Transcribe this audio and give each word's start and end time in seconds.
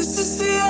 All 0.00 0.06
eyes 0.06 0.40
on 0.40 0.69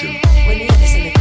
Bring 0.00 1.17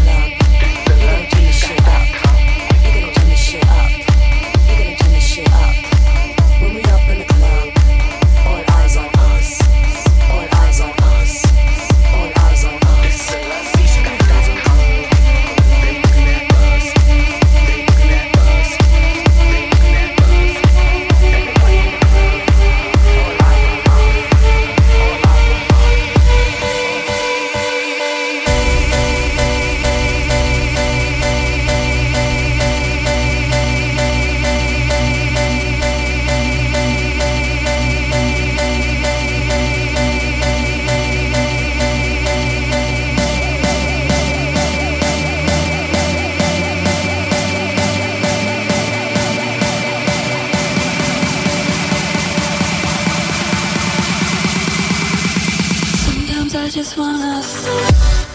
I 57.20 58.27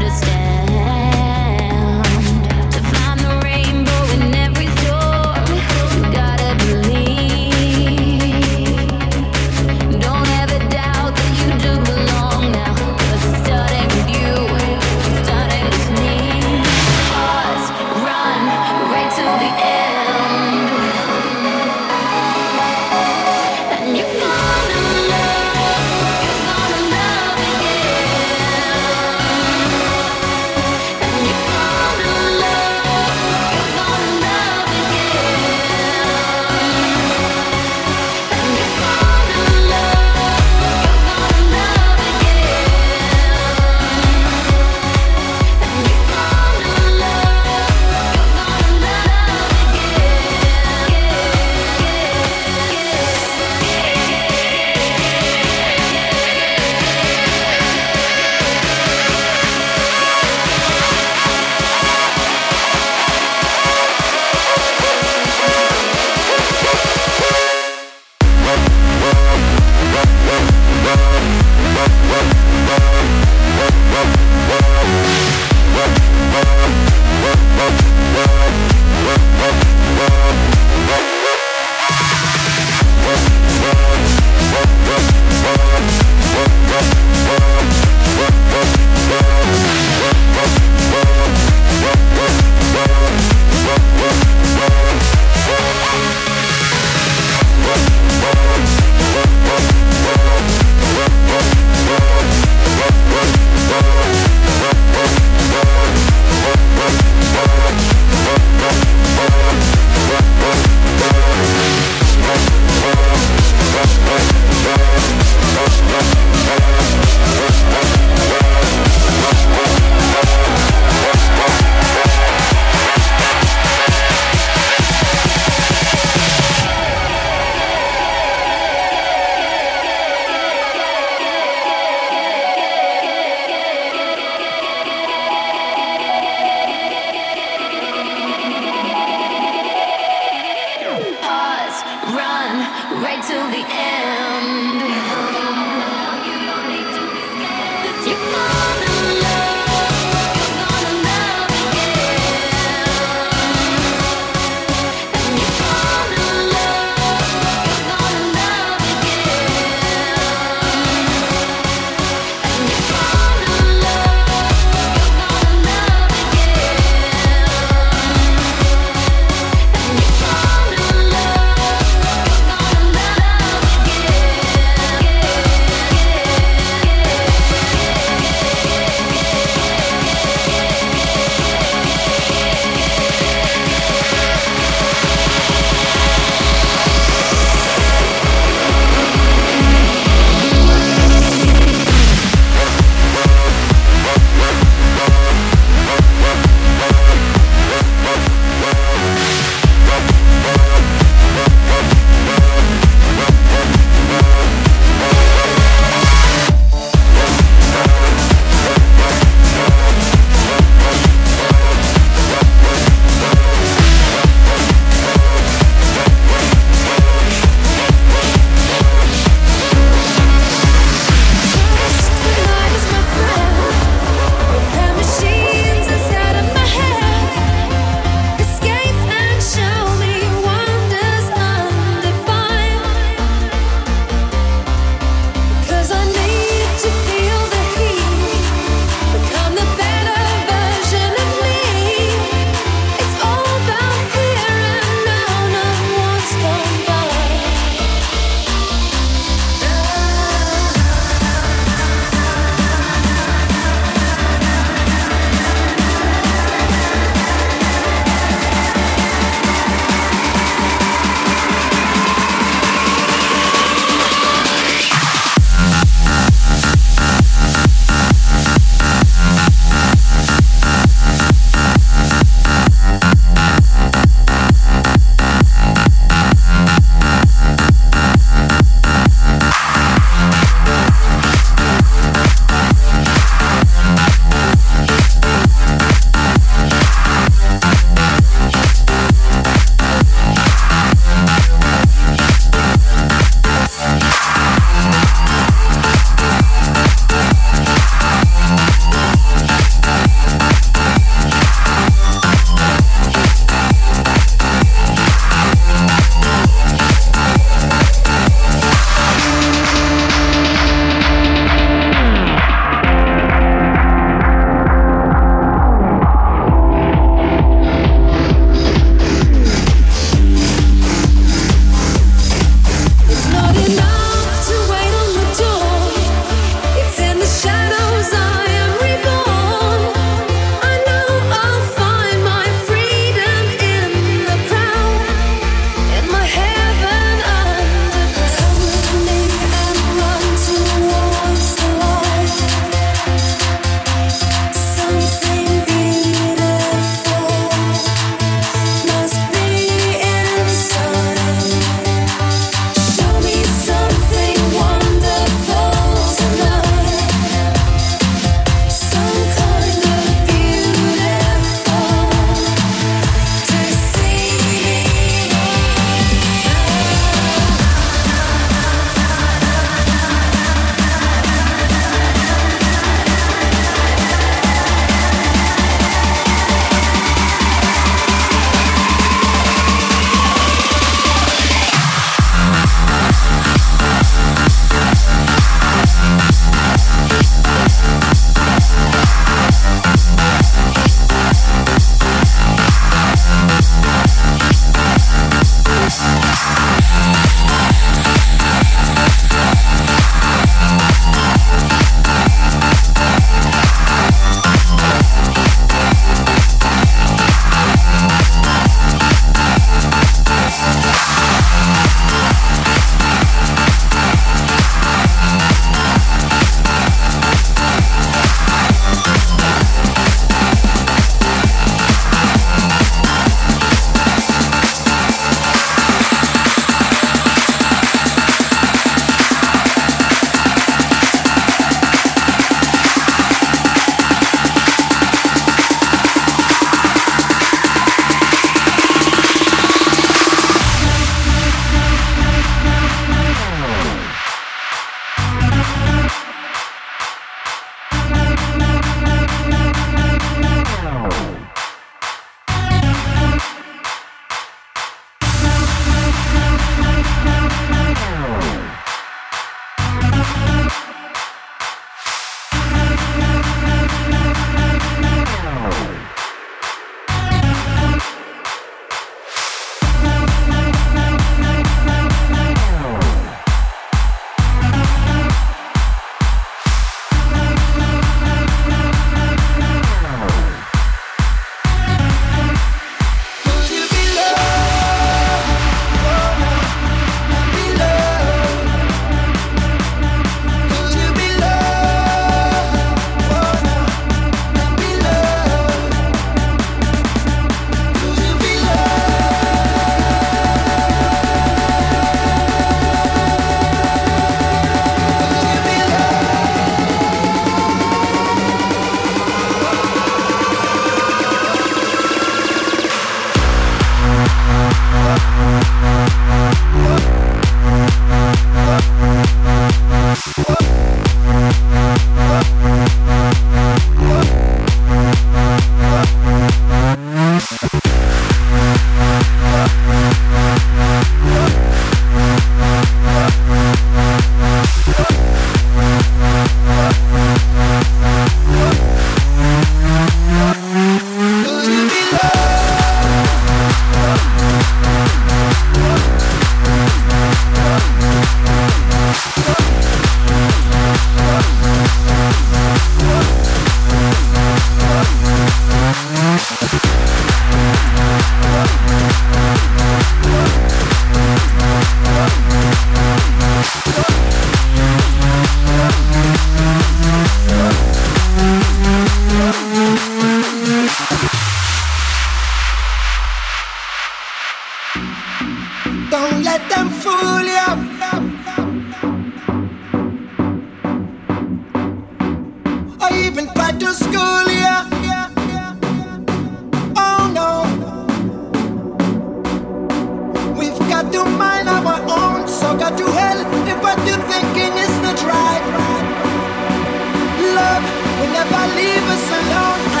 never 598.43 598.75
leave 598.75 599.03
us 599.03 599.29
alone. 599.29 600.00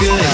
good. 0.00 0.29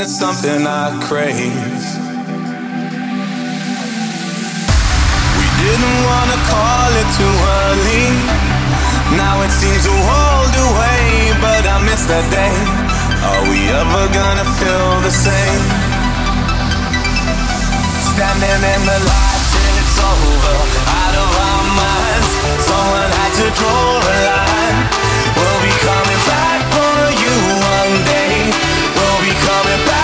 it's 0.00 0.18
something 0.18 0.66
I 0.66 0.96
crave. 1.04 1.36
We 5.36 5.46
didn't 5.60 5.98
wanna 6.08 6.38
call 6.48 6.90
it 7.00 7.08
too 7.20 7.34
early. 7.60 8.06
Now 9.20 9.44
it 9.44 9.52
seems 9.52 9.84
a 9.84 9.96
world 10.08 10.54
away, 10.68 11.36
but 11.44 11.62
I 11.68 11.76
miss 11.84 12.02
that 12.08 12.24
day. 12.32 12.56
Are 13.28 13.44
we 13.52 13.60
ever 13.68 14.02
gonna 14.16 14.46
feel 14.56 14.90
the 15.04 15.12
same? 15.12 15.64
Standing 18.10 18.62
in 18.72 18.80
the 18.88 18.98
light 19.04 19.42
till 19.52 19.74
it's 19.84 19.98
over, 20.00 20.56
out 21.02 21.14
of 21.24 21.30
our 21.44 21.64
minds. 21.76 22.30
Someone 22.64 23.10
had 23.20 23.32
to 23.40 23.46
draw 23.58 24.00
a 24.00 24.16
line. 24.28 24.99
coming 29.46 29.86
back. 29.86 29.99